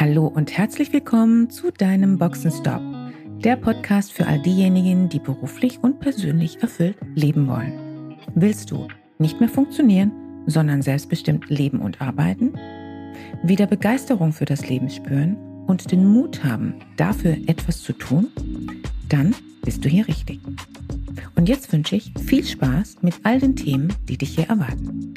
[0.00, 2.80] Hallo und herzlich willkommen zu deinem Boxenstopp,
[3.42, 8.16] der Podcast für all diejenigen, die beruflich und persönlich erfüllt leben wollen.
[8.36, 8.86] Willst du
[9.18, 10.12] nicht mehr funktionieren,
[10.46, 12.56] sondern selbstbestimmt leben und arbeiten?
[13.42, 18.28] Wieder Begeisterung für das Leben spüren und den Mut haben, dafür etwas zu tun?
[19.08, 19.34] Dann
[19.64, 20.38] bist du hier richtig.
[21.34, 25.07] Und jetzt wünsche ich viel Spaß mit all den Themen, die dich hier erwarten.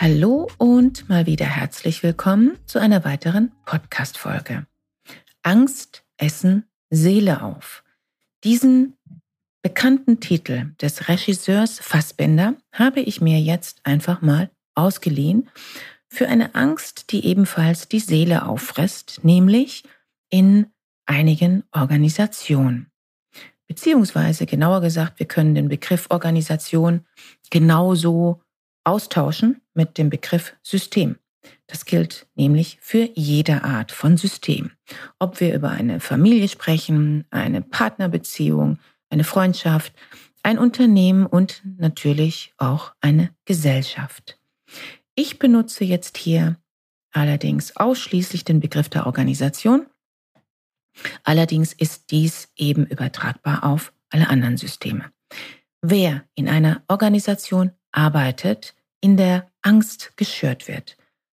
[0.00, 4.64] Hallo und mal wieder herzlich willkommen zu einer weiteren Podcast-Folge.
[5.42, 7.82] Angst, Essen, Seele auf.
[8.44, 8.96] Diesen
[9.60, 15.50] bekannten Titel des Regisseurs Fassbender habe ich mir jetzt einfach mal ausgeliehen
[16.06, 19.82] für eine Angst, die ebenfalls die Seele auffrisst, nämlich
[20.30, 20.66] in
[21.06, 22.92] einigen Organisationen.
[23.66, 27.04] Beziehungsweise genauer gesagt, wir können den Begriff Organisation
[27.50, 28.40] genauso
[28.84, 31.16] austauschen mit dem Begriff System.
[31.68, 34.72] Das gilt nämlich für jede Art von System.
[35.18, 39.94] Ob wir über eine Familie sprechen, eine Partnerbeziehung, eine Freundschaft,
[40.42, 44.38] ein Unternehmen und natürlich auch eine Gesellschaft.
[45.14, 46.58] Ich benutze jetzt hier
[47.12, 49.86] allerdings ausschließlich den Begriff der Organisation.
[51.22, 55.12] Allerdings ist dies eben übertragbar auf alle anderen Systeme.
[55.80, 60.96] Wer in einer Organisation arbeitet, in der Angst geschürt wird,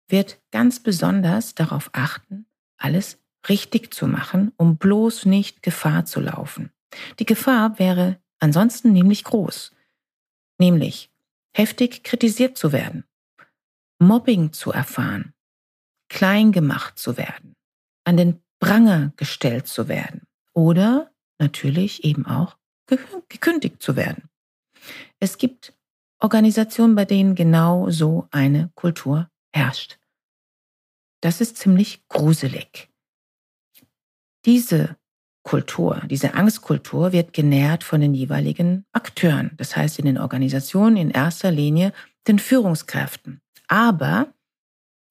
[0.08, 6.72] wird ganz besonders darauf achten, alles richtig zu machen, um bloß nicht Gefahr zu laufen.
[7.18, 9.74] Die Gefahr wäre ansonsten nämlich groß,
[10.58, 11.10] nämlich
[11.54, 13.04] heftig kritisiert zu werden,
[13.98, 15.34] Mobbing zu erfahren,
[16.08, 17.56] klein gemacht zu werden,
[18.04, 20.22] an den Pranger gestellt zu werden
[20.54, 22.56] oder natürlich eben auch
[23.28, 24.28] gekündigt zu werden.
[25.20, 25.74] Es gibt
[26.20, 29.98] Organisationen, bei denen genau so eine Kultur herrscht.
[31.20, 32.90] Das ist ziemlich gruselig.
[34.44, 34.96] Diese
[35.42, 41.10] Kultur, diese Angstkultur wird genährt von den jeweiligen Akteuren, das heißt in den Organisationen in
[41.10, 41.92] erster Linie
[42.26, 44.32] den Führungskräften, aber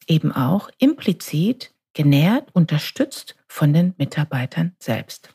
[0.07, 5.33] eben auch implizit genährt, unterstützt von den Mitarbeitern selbst.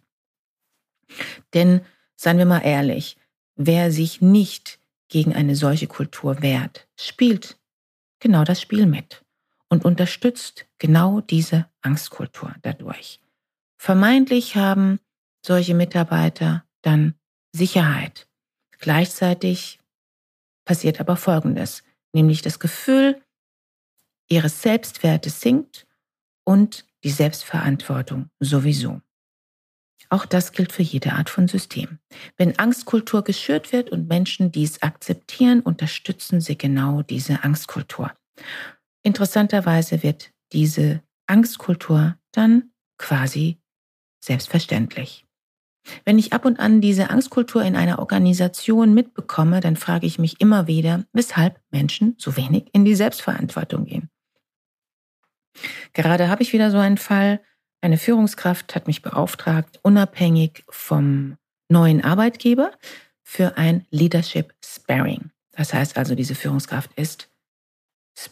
[1.55, 1.81] Denn,
[2.15, 3.17] seien wir mal ehrlich,
[3.57, 4.79] wer sich nicht
[5.13, 7.59] gegen eine solche Kultur wehrt, spielt
[8.19, 9.23] genau das Spiel mit
[9.69, 13.21] und unterstützt genau diese Angstkultur dadurch.
[13.77, 15.01] Vermeintlich haben
[15.45, 17.15] solche Mitarbeiter dann
[17.53, 18.27] Sicherheit.
[18.79, 19.81] Gleichzeitig
[20.65, 21.83] passiert aber Folgendes,
[22.15, 23.21] nämlich das Gefühl
[24.31, 25.87] ihres Selbstwertes sinkt
[26.45, 29.03] und die Selbstverantwortung sowieso.
[30.13, 31.99] Auch das gilt für jede Art von System.
[32.37, 38.13] Wenn Angstkultur geschürt wird und Menschen dies akzeptieren, unterstützen sie genau diese Angstkultur.
[39.03, 43.59] Interessanterweise wird diese Angstkultur dann quasi
[44.23, 45.25] selbstverständlich.
[46.05, 50.43] Wenn ich ab und an diese Angstkultur in einer Organisation mitbekomme, dann frage ich mich
[50.43, 54.11] immer wieder, weshalb Menschen so wenig in die Selbstverantwortung gehen.
[55.95, 57.41] Gerade habe ich wieder so einen Fall,
[57.83, 61.37] eine Führungskraft hat mich beauftragt, unabhängig vom
[61.69, 62.73] neuen Arbeitgeber
[63.23, 65.31] für ein Leadership Sparing.
[65.53, 67.29] Das heißt also, diese Führungskraft ist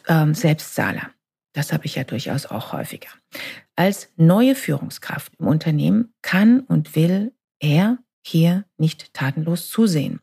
[0.07, 1.11] ähm, Selbstzahler.
[1.53, 3.09] Das habe ich ja durchaus auch häufiger.
[3.75, 10.21] Als neue Führungskraft im Unternehmen kann und will er hier nicht tatenlos zusehen.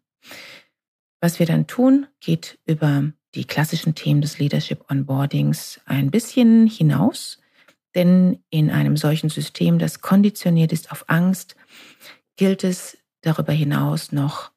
[1.21, 7.41] Was wir dann tun, geht über die klassischen Themen des Leadership Onboardings ein bisschen hinaus.
[7.99, 11.57] Denn in einem solchen System, das konditioniert ist auf Angst,
[12.37, 14.53] gilt es darüber hinaus noch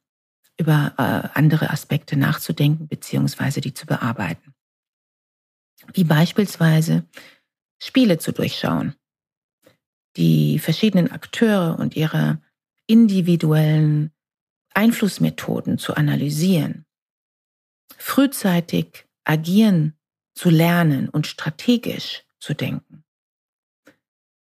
[0.60, 3.60] über äh, andere Aspekte nachzudenken bzw.
[3.62, 4.54] die zu bearbeiten.
[5.92, 7.04] Wie beispielsweise
[7.82, 8.94] Spiele zu durchschauen,
[10.18, 12.40] die verschiedenen Akteure und ihre
[12.86, 14.12] individuellen
[14.76, 16.86] Einflussmethoden zu analysieren,
[17.98, 19.98] frühzeitig agieren
[20.36, 23.04] zu lernen und strategisch zu denken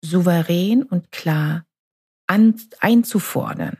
[0.02, 1.64] souverän und klar
[2.26, 3.78] an, einzufordern.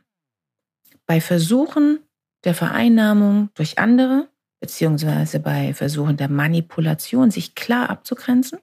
[1.06, 2.00] Bei Versuchen
[2.44, 4.28] der Vereinnahmung durch andere,
[4.60, 8.60] beziehungsweise bei Versuchen der Manipulation, sich klar abzugrenzen,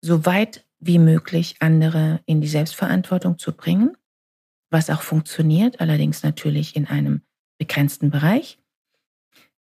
[0.00, 3.96] so weit wie möglich andere in die Selbstverantwortung zu bringen,
[4.70, 7.22] was auch funktioniert, allerdings natürlich in einem
[7.58, 8.58] begrenzten Bereich,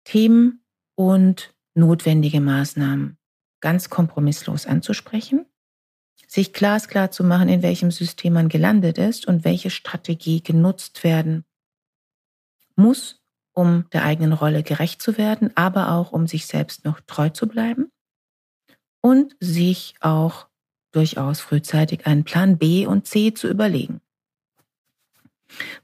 [0.05, 0.65] Themen
[0.97, 3.19] und notwendige Maßnahmen
[3.61, 5.47] ganz kompromisslos anzusprechen
[6.27, 11.45] sich glasklar zu machen, in welchem System man gelandet ist und welche Strategie genutzt werden
[12.75, 13.21] muss,
[13.53, 17.47] um der eigenen Rolle gerecht zu werden, aber auch um sich selbst noch treu zu
[17.47, 17.91] bleiben
[19.01, 20.49] und sich auch
[20.93, 24.01] durchaus frühzeitig einen Plan B und C zu überlegen.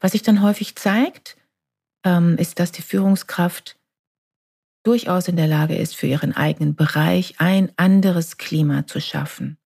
[0.00, 1.36] Was sich dann häufig zeigt,
[2.04, 3.78] ähm, ist, dass die Führungskraft
[4.82, 9.56] durchaus in der Lage ist, für ihren eigenen Bereich ein anderes Klima zu schaffen.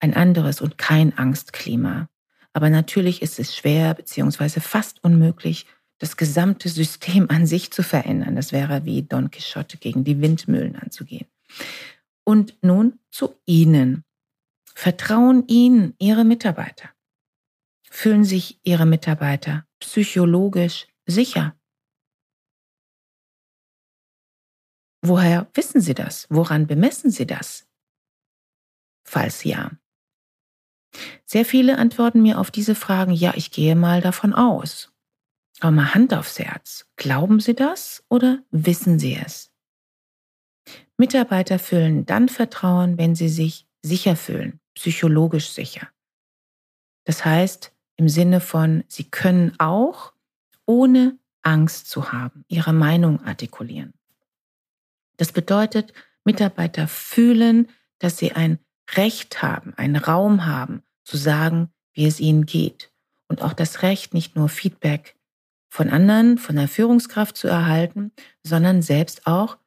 [0.00, 2.08] Ein anderes und kein Angstklima.
[2.52, 5.66] Aber natürlich ist es schwer beziehungsweise fast unmöglich,
[5.98, 8.34] das gesamte System an sich zu verändern.
[8.34, 11.26] Das wäre wie Don Quixote gegen die Windmühlen anzugehen.
[12.24, 14.04] Und nun zu Ihnen.
[14.74, 16.88] Vertrauen Ihnen Ihre Mitarbeiter?
[17.90, 21.54] Fühlen sich Ihre Mitarbeiter psychologisch sicher?
[25.02, 26.26] Woher wissen Sie das?
[26.30, 27.66] Woran bemessen Sie das?
[29.04, 29.70] Falls ja.
[31.24, 34.92] Sehr viele antworten mir auf diese Fragen, ja, ich gehe mal davon aus.
[35.60, 36.86] Aber mal Hand aufs Herz.
[36.96, 39.50] Glauben Sie das oder wissen Sie es?
[40.96, 45.88] Mitarbeiter fühlen dann Vertrauen, wenn sie sich sicher fühlen, psychologisch sicher.
[47.04, 50.12] Das heißt, im Sinne von, sie können auch,
[50.66, 53.94] ohne Angst zu haben, ihre Meinung artikulieren.
[55.16, 55.92] Das bedeutet,
[56.24, 57.68] Mitarbeiter fühlen,
[57.98, 58.58] dass sie ein
[58.92, 62.92] Recht haben, einen Raum haben, zu sagen, wie es ihnen geht.
[63.28, 65.16] Und auch das Recht, nicht nur Feedback
[65.68, 68.12] von anderen, von der Führungskraft zu erhalten,
[68.44, 69.58] sondern selbst auch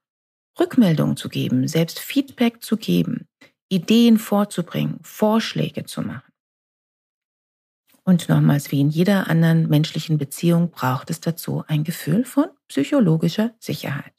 [0.57, 3.27] Rückmeldungen zu geben, selbst Feedback zu geben,
[3.69, 6.31] Ideen vorzubringen, Vorschläge zu machen.
[8.05, 13.53] Und nochmals, wie in jeder anderen menschlichen Beziehung braucht es dazu ein Gefühl von psychologischer
[13.59, 14.13] Sicherheit.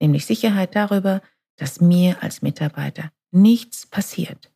[0.00, 1.20] Nämlich Sicherheit darüber,
[1.56, 4.49] dass mir als Mitarbeiter nichts passiert,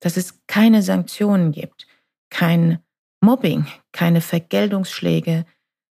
[0.00, 1.86] dass es keine Sanktionen gibt,
[2.30, 2.82] kein
[3.20, 5.44] Mobbing, keine Vergeltungsschläge,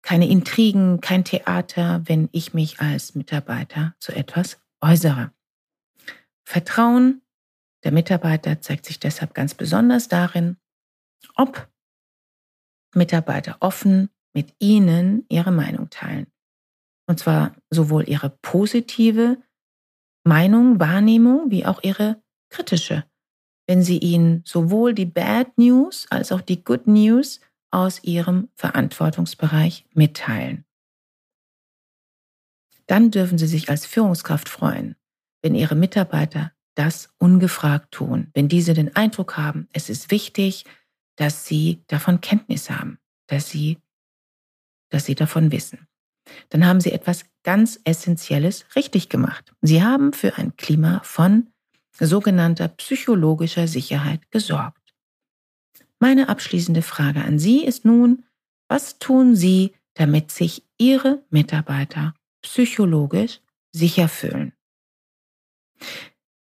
[0.02, 5.32] keine Intrigen, kein Theater, wenn ich mich als Mitarbeiter zu etwas äußere.
[6.44, 7.22] Vertrauen
[7.84, 10.58] der Mitarbeiter zeigt sich deshalb ganz besonders darin,
[11.36, 11.70] ob
[12.96, 16.28] Mitarbeiter offen mit Ihnen ihre Meinung teilen.
[17.08, 19.38] Und zwar sowohl ihre positive
[20.24, 23.04] Meinung, Wahrnehmung wie auch ihre kritische.
[23.74, 27.40] Wenn Sie Ihnen sowohl die Bad News als auch die Good News
[27.72, 30.64] aus ihrem Verantwortungsbereich mitteilen.
[32.86, 34.96] Dann dürfen Sie sich als Führungskraft freuen,
[35.42, 40.66] wenn Ihre Mitarbeiter das ungefragt tun, wenn diese den Eindruck haben, es ist wichtig,
[41.16, 43.80] dass Sie davon Kenntnis haben, dass Sie,
[44.90, 45.88] dass Sie davon wissen.
[46.50, 49.52] Dann haben Sie etwas ganz Essentielles richtig gemacht.
[49.62, 51.50] Sie haben für ein Klima von
[52.00, 54.94] sogenannter psychologischer Sicherheit gesorgt.
[56.00, 58.26] Meine abschließende Frage an Sie ist nun,
[58.68, 63.40] was tun Sie, damit sich Ihre Mitarbeiter psychologisch
[63.72, 64.54] sicher fühlen?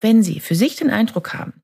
[0.01, 1.63] Wenn Sie für sich den Eindruck haben,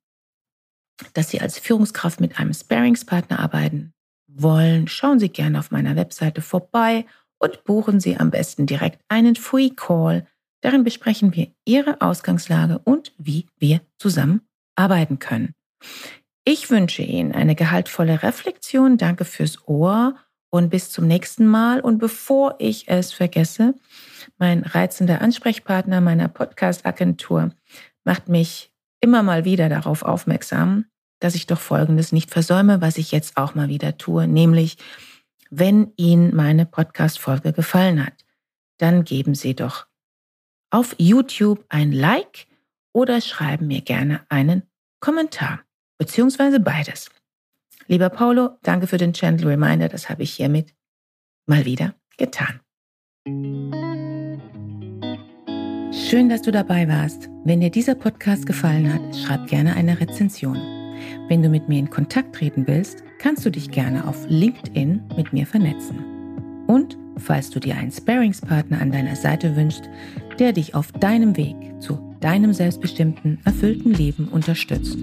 [1.12, 3.92] dass Sie als Führungskraft mit einem Sparingspartner arbeiten
[4.26, 7.06] wollen, schauen Sie gerne auf meiner Webseite vorbei
[7.38, 10.26] und buchen Sie am besten direkt einen Free Call.
[10.64, 15.52] Darin besprechen wir Ihre Ausgangslage und wie wir zusammenarbeiten können.
[16.42, 18.96] Ich wünsche Ihnen eine gehaltvolle Reflexion.
[18.96, 20.16] Danke fürs Ohr
[20.48, 21.82] und bis zum nächsten Mal.
[21.82, 23.74] Und bevor ich es vergesse,
[24.38, 27.50] mein reizender Ansprechpartner meiner Podcast-Agentur
[28.04, 30.86] macht mich immer mal wieder darauf aufmerksam,
[31.20, 34.78] dass ich doch Folgendes nicht versäume, was ich jetzt auch mal wieder tue, nämlich
[35.50, 38.24] wenn Ihnen meine Podcast-Folge gefallen hat,
[38.78, 39.88] dann geben Sie doch
[40.74, 42.48] auf YouTube ein Like
[42.92, 44.64] oder schreiben mir gerne einen
[44.98, 45.60] Kommentar
[45.98, 47.10] beziehungsweise beides.
[47.86, 50.74] Lieber Paulo, danke für den Channel Reminder, das habe ich hiermit
[51.46, 52.58] mal wieder getan.
[55.92, 57.28] Schön, dass du dabei warst.
[57.44, 60.56] Wenn dir dieser Podcast gefallen hat, schreib gerne eine Rezension.
[61.28, 65.32] Wenn du mit mir in Kontakt treten willst, kannst du dich gerne auf LinkedIn mit
[65.32, 66.14] mir vernetzen.
[66.66, 69.88] Und falls du dir einen Sparingspartner an deiner Seite wünschst,
[70.38, 74.98] der dich auf deinem Weg zu deinem selbstbestimmten, erfüllten Leben unterstützt,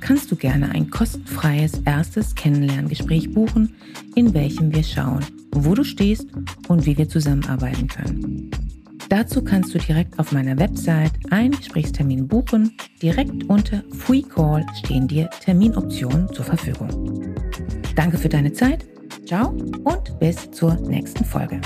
[0.00, 3.74] kannst du gerne ein kostenfreies erstes Kennenlerngespräch buchen,
[4.14, 6.26] in welchem wir schauen, wo du stehst
[6.68, 8.50] und wie wir zusammenarbeiten können.
[9.08, 12.74] Dazu kannst du direkt auf meiner Website einen Gesprächstermin buchen.
[13.02, 17.34] Direkt unter Free Call stehen dir Terminoptionen zur Verfügung.
[17.94, 18.86] Danke für deine Zeit.
[19.26, 19.50] Ciao
[19.84, 21.60] und bis zur nächsten Folge.